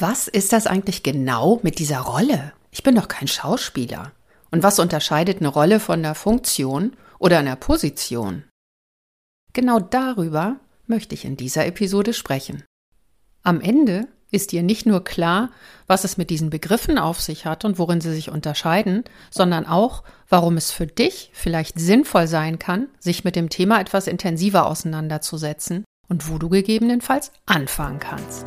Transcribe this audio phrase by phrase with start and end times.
[0.00, 2.54] Was ist das eigentlich genau mit dieser Rolle?
[2.70, 4.12] Ich bin doch kein Schauspieler.
[4.50, 8.44] Und was unterscheidet eine Rolle von einer Funktion oder einer Position?
[9.52, 12.64] Genau darüber möchte ich in dieser Episode sprechen.
[13.42, 15.50] Am Ende ist dir nicht nur klar,
[15.86, 20.02] was es mit diesen Begriffen auf sich hat und worin sie sich unterscheiden, sondern auch,
[20.30, 25.84] warum es für dich vielleicht sinnvoll sein kann, sich mit dem Thema etwas intensiver auseinanderzusetzen
[26.08, 28.46] und wo du gegebenenfalls anfangen kannst.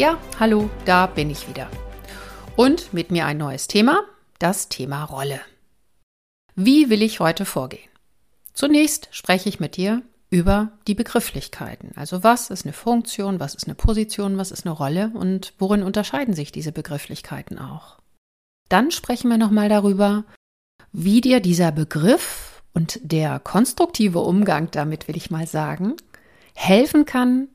[0.00, 1.70] Ja, hallo, da bin ich wieder.
[2.56, 4.02] Und mit mir ein neues Thema,
[4.38, 5.42] das Thema Rolle.
[6.54, 7.90] Wie will ich heute vorgehen?
[8.54, 11.90] Zunächst spreche ich mit dir über die Begrifflichkeiten.
[11.96, 15.82] Also was ist eine Funktion, was ist eine Position, was ist eine Rolle und worin
[15.82, 17.98] unterscheiden sich diese Begrifflichkeiten auch?
[18.70, 20.24] Dann sprechen wir nochmal darüber,
[20.92, 25.96] wie dir dieser Begriff und der konstruktive Umgang damit, will ich mal sagen,
[26.54, 27.48] helfen kann,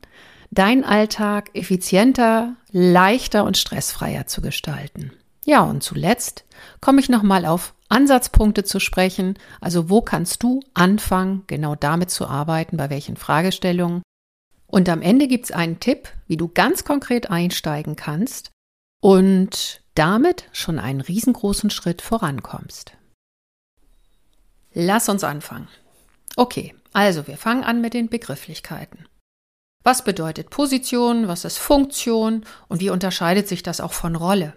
[0.52, 5.12] deinen Alltag effizienter, leichter und stressfreier zu gestalten.
[5.46, 6.44] Ja, und zuletzt
[6.82, 9.38] komme ich nochmal auf Ansatzpunkte zu sprechen.
[9.62, 14.02] Also wo kannst du anfangen, genau damit zu arbeiten, bei welchen Fragestellungen.
[14.68, 18.52] Und am Ende gibt es einen Tipp, wie du ganz konkret einsteigen kannst
[19.02, 22.94] und damit schon einen riesengroßen Schritt vorankommst.
[24.74, 25.70] Lass uns anfangen.
[26.36, 29.06] Okay, also wir fangen an mit den Begrifflichkeiten.
[29.86, 34.54] Was bedeutet Position, was ist Funktion und wie unterscheidet sich das auch von Rolle?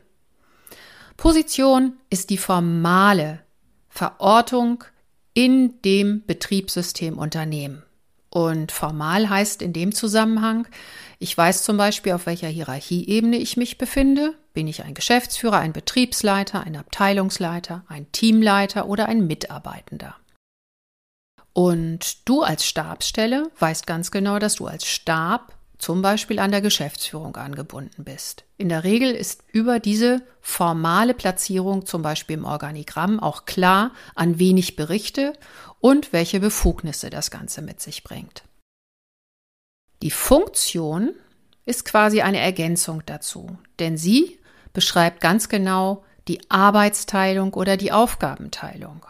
[1.19, 3.41] Position ist die formale
[3.91, 4.85] Verortung
[5.35, 7.83] in dem Betriebssystem Unternehmen.
[8.31, 10.67] Und formal heißt in dem Zusammenhang,
[11.19, 14.35] ich weiß zum Beispiel, auf welcher Hierarchieebene ich mich befinde.
[14.55, 20.17] Bin ich ein Geschäftsführer, ein Betriebsleiter, ein Abteilungsleiter, ein Teamleiter oder ein Mitarbeitender?
[21.59, 26.61] Und du als Stabsstelle weißt ganz genau, dass du als Stab zum Beispiel an der
[26.61, 28.45] Geschäftsführung angebunden bist.
[28.59, 34.39] In der Regel ist über diese formale Platzierung, zum Beispiel im Organigramm, auch klar, an
[34.39, 35.33] wen ich berichte
[35.81, 38.45] und welche Befugnisse das Ganze mit sich bringt.
[40.01, 41.13] Die Funktion
[41.65, 44.39] ist quasi eine Ergänzung dazu, denn sie
[44.73, 49.05] beschreibt ganz genau die Arbeitsteilung oder die Aufgabenteilung.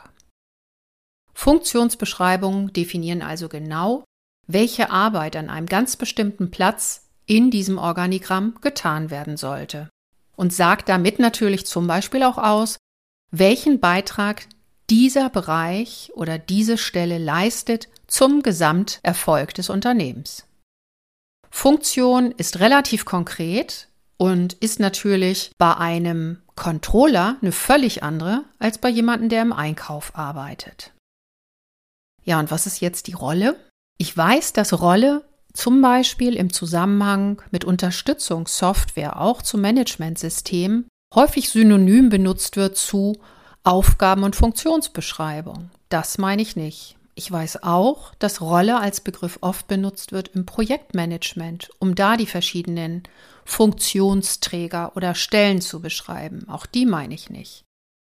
[1.39, 4.03] Funktionsbeschreibungen definieren also genau,
[4.49, 9.89] welche Arbeit an einem ganz bestimmten Platz in diesem Organigramm getan werden sollte.
[10.35, 12.79] Und sagt damit natürlich zum Beispiel auch aus,
[13.31, 14.49] welchen Beitrag
[14.91, 20.45] dieser Bereich oder diese Stelle leistet zum Gesamterfolg des Unternehmens.
[21.51, 28.89] Funktion ist relativ konkret und ist natürlich bei einem Controller eine völlig andere als bei
[28.89, 30.93] jemandem, der im Einkauf arbeitet.
[32.29, 33.57] Ja, und was ist jetzt die Rolle?
[33.97, 35.25] Ich weiß, dass Rolle
[35.55, 40.85] zum Beispiel im Zusammenhang mit Unterstützungssoftware auch zum Managementsystem
[41.15, 43.17] häufig synonym benutzt wird zu
[43.65, 45.71] Aufgaben- und Funktionsbeschreibung.
[45.89, 46.99] Das meine ich nicht.
[47.15, 52.27] Ich weiß auch, dass Rolle als Begriff oft benutzt wird im Projektmanagement, um da die
[52.27, 53.05] verschiedenen
[53.47, 56.47] Funktionsträger oder Stellen zu beschreiben.
[56.47, 57.65] Auch die meine ich nicht.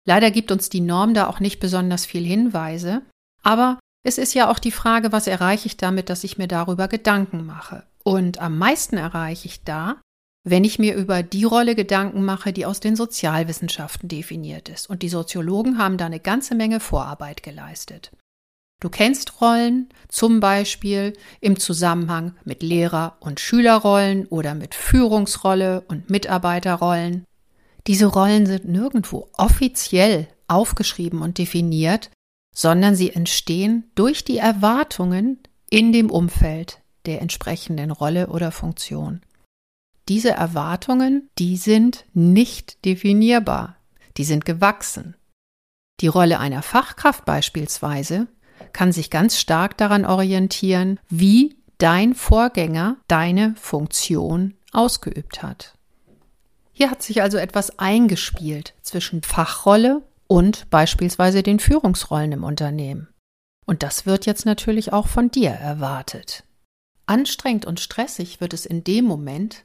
[0.06, 3.00] Leider gibt uns die Norm da auch nicht besonders viel Hinweise,
[3.42, 6.88] aber es ist ja auch die Frage, was erreiche ich damit, dass ich mir darüber
[6.88, 7.84] Gedanken mache.
[8.02, 9.96] Und am meisten erreiche ich da,
[10.42, 14.88] wenn ich mir über die Rolle Gedanken mache, die aus den Sozialwissenschaften definiert ist.
[14.88, 18.10] Und die Soziologen haben da eine ganze Menge Vorarbeit geleistet.
[18.80, 21.12] Du kennst Rollen, zum Beispiel
[21.42, 27.24] im Zusammenhang mit Lehrer- und Schülerrollen oder mit Führungsrolle und Mitarbeiterrollen.
[27.86, 32.10] Diese Rollen sind nirgendwo offiziell aufgeschrieben und definiert,
[32.60, 35.38] sondern sie entstehen durch die Erwartungen
[35.70, 39.22] in dem Umfeld der entsprechenden Rolle oder Funktion.
[40.10, 43.76] Diese Erwartungen, die sind nicht definierbar,
[44.18, 45.16] die sind gewachsen.
[46.00, 48.26] Die Rolle einer Fachkraft beispielsweise
[48.74, 55.78] kann sich ganz stark daran orientieren, wie dein Vorgänger deine Funktion ausgeübt hat.
[56.74, 63.08] Hier hat sich also etwas eingespielt zwischen Fachrolle und beispielsweise den Führungsrollen im Unternehmen.
[63.66, 66.44] Und das wird jetzt natürlich auch von dir erwartet.
[67.06, 69.64] Anstrengend und stressig wird es in dem Moment,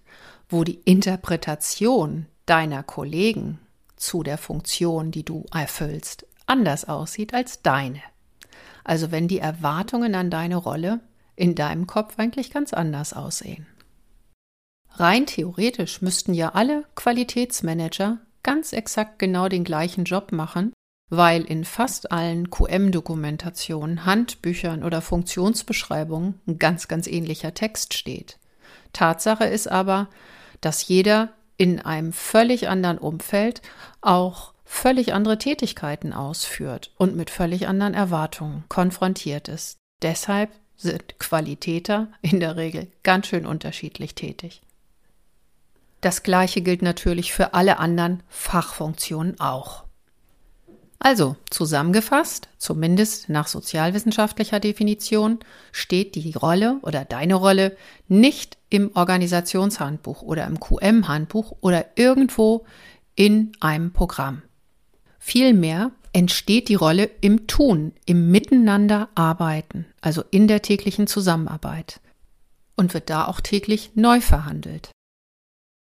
[0.50, 3.60] wo die Interpretation deiner Kollegen
[3.96, 8.02] zu der Funktion, die du erfüllst, anders aussieht als deine.
[8.84, 11.00] Also wenn die Erwartungen an deine Rolle
[11.36, 13.68] in deinem Kopf eigentlich ganz anders aussehen.
[14.90, 20.72] Rein theoretisch müssten ja alle Qualitätsmanager ganz exakt genau den gleichen Job machen,
[21.10, 28.38] weil in fast allen QM-Dokumentationen, Handbüchern oder Funktionsbeschreibungen ein ganz, ganz ähnlicher Text steht.
[28.94, 30.10] Tatsache ist aber,
[30.62, 33.64] dass jeder in einem völlig anderen Umfeld
[34.02, 39.78] auch völlig andere Tätigkeiten ausführt und mit völlig anderen Erwartungen konfrontiert ist.
[40.04, 44.62] Deshalb sind Qualitäter in der Regel ganz schön unterschiedlich tätig.
[46.06, 49.86] Das gleiche gilt natürlich für alle anderen Fachfunktionen auch.
[51.00, 55.40] Also, zusammengefasst, zumindest nach sozialwissenschaftlicher Definition,
[55.72, 57.76] steht die Rolle oder deine Rolle
[58.08, 62.68] nicht im Organisationshandbuch oder im QM-Handbuch oder irgendwo
[63.16, 64.44] in einem Programm.
[65.18, 72.00] Vielmehr entsteht die Rolle im Tun, im Miteinander arbeiten, also in der täglichen Zusammenarbeit
[72.76, 74.92] und wird da auch täglich neu verhandelt.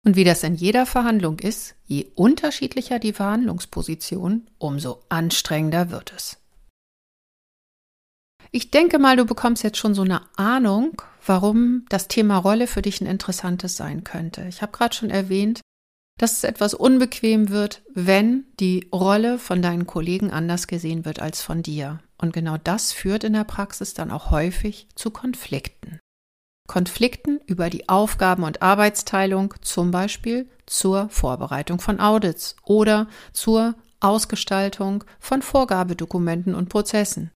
[0.05, 6.39] Und wie das in jeder Verhandlung ist, je unterschiedlicher die Verhandlungsposition, umso anstrengender wird es.
[8.51, 12.83] Ich denke mal, du bekommst jetzt schon so eine Ahnung, warum das Thema Rolle für
[12.83, 14.45] dich ein interessantes sein könnte.
[14.49, 15.63] Ich habe gerade schon erwähnt,
[16.19, 21.41] dass es etwas unbequem wird, wenn die Rolle von deinen Kollegen anders gesehen wird als
[21.41, 22.01] von dir.
[22.19, 25.99] Und genau das führt in der Praxis dann auch häufig zu Konflikten.
[26.69, 35.05] Konflikten über die Aufgaben- und Arbeitsteilung, zum Beispiel zur Vorbereitung von Audits oder zur Ausgestaltung
[35.19, 37.31] von Vorgabedokumenten und Prozessen.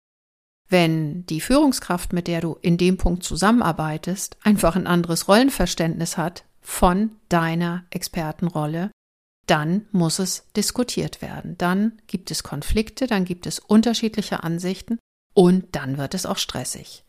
[0.68, 6.44] Wenn die Führungskraft, mit der du in dem Punkt zusammenarbeitest, einfach ein anderes Rollenverständnis hat
[6.60, 8.90] von deiner Expertenrolle,
[9.46, 11.56] dann muss es diskutiert werden.
[11.56, 14.98] Dann gibt es Konflikte, dann gibt es unterschiedliche Ansichten
[15.34, 17.04] und dann wird es auch stressig.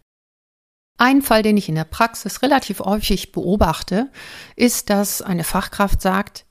[0.97, 4.09] Ein Fall, den ich in der Praxis relativ häufig beobachte,
[4.55, 6.45] ist, dass eine Fachkraft sagt,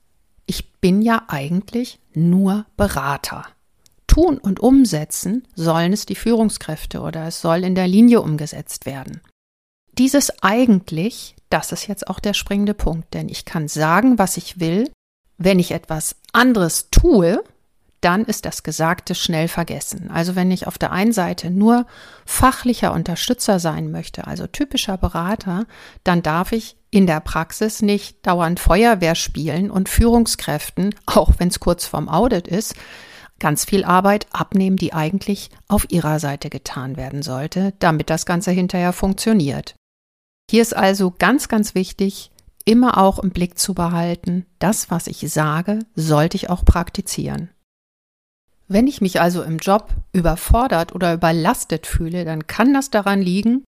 [0.45, 3.45] ich bin ja eigentlich nur Berater.
[4.07, 9.19] Tun und umsetzen sollen es die Führungskräfte oder es soll in der Linie umgesetzt werden.
[9.97, 14.59] Dieses eigentlich, das ist jetzt auch der springende Punkt, denn ich kann sagen, was ich
[14.61, 14.89] will.
[15.37, 17.43] Wenn ich etwas anderes tue,
[18.01, 20.09] dann ist das Gesagte schnell vergessen.
[20.11, 21.85] Also wenn ich auf der einen Seite nur
[22.25, 25.65] fachlicher Unterstützer sein möchte, also typischer Berater,
[26.03, 31.59] dann darf ich in der Praxis nicht dauernd Feuerwehr spielen und Führungskräften, auch wenn es
[31.59, 32.75] kurz vorm Audit ist,
[33.39, 38.51] ganz viel Arbeit abnehmen, die eigentlich auf ihrer Seite getan werden sollte, damit das Ganze
[38.51, 39.75] hinterher funktioniert.
[40.49, 42.31] Hier ist also ganz, ganz wichtig,
[42.63, 47.49] immer auch im Blick zu behalten, das, was ich sage, sollte ich auch praktizieren.
[48.67, 53.63] Wenn ich mich also im Job überfordert oder überlastet fühle, dann kann das daran liegen,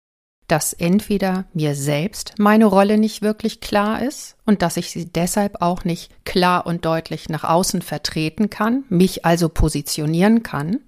[0.46, 5.62] dass entweder mir selbst meine Rolle nicht wirklich klar ist und dass ich sie deshalb
[5.62, 10.80] auch nicht klar und deutlich nach außen vertreten kann, mich also positionieren kann,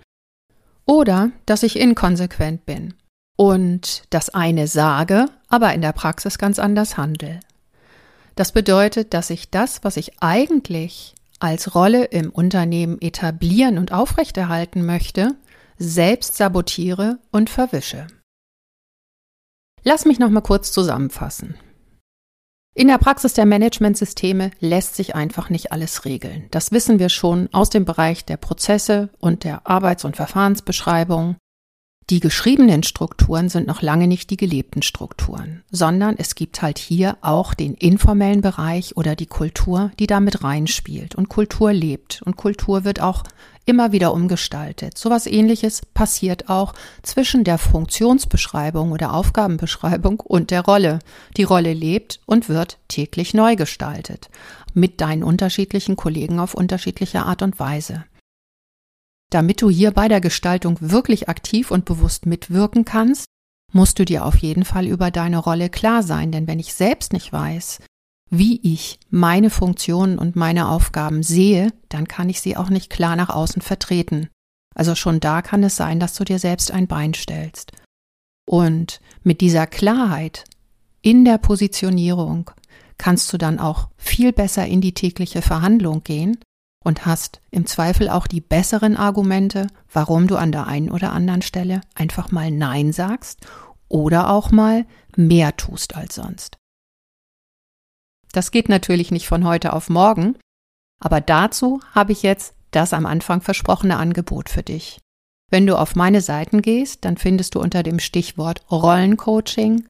[0.84, 2.94] oder dass ich inkonsequent bin
[3.36, 7.40] und das eine sage, aber in der Praxis ganz anders handle.
[8.36, 14.84] Das bedeutet, dass ich das, was ich eigentlich als Rolle im Unternehmen etablieren und aufrechterhalten
[14.84, 15.34] möchte,
[15.78, 18.06] selbst sabotiere und verwische.
[19.84, 21.54] Lass mich noch mal kurz zusammenfassen.
[22.74, 26.46] In der Praxis der Managementsysteme lässt sich einfach nicht alles regeln.
[26.50, 31.36] Das wissen wir schon aus dem Bereich der Prozesse und der Arbeits- und Verfahrensbeschreibung.
[32.08, 37.16] Die geschriebenen Strukturen sind noch lange nicht die gelebten Strukturen, sondern es gibt halt hier
[37.20, 41.16] auch den informellen Bereich oder die Kultur, die damit reinspielt.
[41.16, 43.24] Und Kultur lebt und Kultur wird auch
[43.64, 44.96] immer wieder umgestaltet.
[44.96, 51.00] Sowas ähnliches passiert auch zwischen der Funktionsbeschreibung oder Aufgabenbeschreibung und der Rolle.
[51.36, 54.30] Die Rolle lebt und wird täglich neu gestaltet.
[54.74, 58.04] Mit deinen unterschiedlichen Kollegen auf unterschiedliche Art und Weise.
[59.36, 63.26] Damit du hier bei der Gestaltung wirklich aktiv und bewusst mitwirken kannst,
[63.70, 67.12] musst du dir auf jeden Fall über deine Rolle klar sein, denn wenn ich selbst
[67.12, 67.80] nicht weiß,
[68.30, 73.14] wie ich meine Funktionen und meine Aufgaben sehe, dann kann ich sie auch nicht klar
[73.14, 74.30] nach außen vertreten.
[74.74, 77.72] Also schon da kann es sein, dass du dir selbst ein Bein stellst.
[78.48, 80.44] Und mit dieser Klarheit
[81.02, 82.52] in der Positionierung
[82.96, 86.38] kannst du dann auch viel besser in die tägliche Verhandlung gehen
[86.86, 91.42] und hast im Zweifel auch die besseren Argumente, warum du an der einen oder anderen
[91.42, 93.44] Stelle einfach mal Nein sagst
[93.88, 96.58] oder auch mal mehr tust als sonst.
[98.30, 100.36] Das geht natürlich nicht von heute auf morgen,
[101.00, 105.00] aber dazu habe ich jetzt das am Anfang versprochene Angebot für dich.
[105.50, 109.88] Wenn du auf meine Seiten gehst, dann findest du unter dem Stichwort Rollencoaching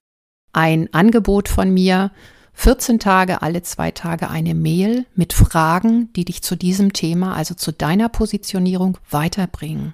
[0.51, 2.09] ein Angebot von mir,
[2.59, 7.53] 14 Tage, alle zwei Tage eine Mail mit Fragen, die dich zu diesem Thema, also
[7.53, 9.93] zu deiner Positionierung, weiterbringen.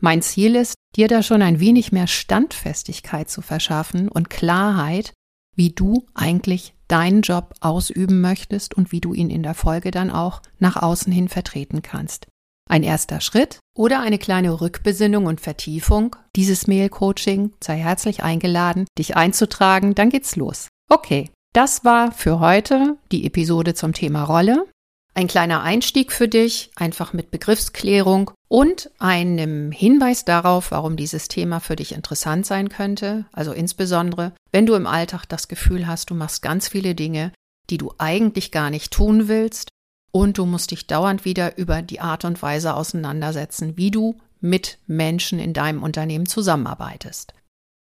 [0.00, 5.12] Mein Ziel ist, dir da schon ein wenig mehr Standfestigkeit zu verschaffen und Klarheit,
[5.54, 10.10] wie du eigentlich deinen Job ausüben möchtest und wie du ihn in der Folge dann
[10.10, 12.26] auch nach außen hin vertreten kannst.
[12.68, 19.16] Ein erster Schritt oder eine kleine Rückbesinnung und Vertiefung dieses Mail-Coaching, sei herzlich eingeladen, dich
[19.16, 20.68] einzutragen, dann geht's los.
[20.88, 24.66] Okay, das war für heute die Episode zum Thema Rolle.
[25.14, 31.58] Ein kleiner Einstieg für dich, einfach mit Begriffsklärung und einem Hinweis darauf, warum dieses Thema
[31.58, 33.26] für dich interessant sein könnte.
[33.32, 37.32] Also insbesondere, wenn du im Alltag das Gefühl hast, du machst ganz viele Dinge,
[37.70, 39.68] die du eigentlich gar nicht tun willst
[40.12, 44.78] und du musst dich dauernd wieder über die Art und Weise auseinandersetzen, wie du mit
[44.86, 47.34] Menschen in deinem Unternehmen zusammenarbeitest.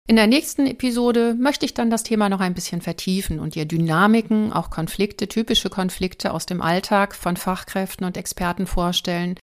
[0.09, 3.67] In der nächsten Episode möchte ich dann das Thema noch ein bisschen vertiefen und dir
[3.67, 9.39] Dynamiken, auch Konflikte, typische Konflikte aus dem Alltag von Fachkräften und Experten vorstellen,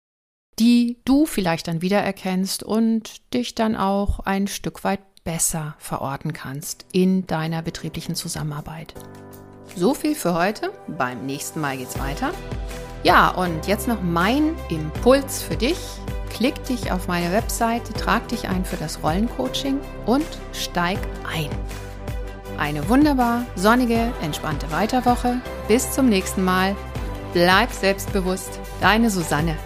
[0.59, 6.85] die du vielleicht dann wiedererkennst und dich dann auch ein Stück weit besser verorten kannst
[6.93, 8.93] in deiner betrieblichen Zusammenarbeit.
[9.75, 10.71] So viel für heute.
[10.87, 12.33] Beim nächsten Mal geht's weiter.
[13.03, 15.77] Ja, und jetzt noch mein Impuls für dich
[16.33, 20.97] Klick dich auf meine Webseite, trag dich ein für das Rollencoaching und steig
[21.31, 21.49] ein.
[22.57, 25.41] Eine wunderbar sonnige, entspannte Weiterwoche.
[25.67, 26.75] Bis zum nächsten Mal.
[27.33, 28.59] Bleib selbstbewusst.
[28.81, 29.57] Deine Susanne.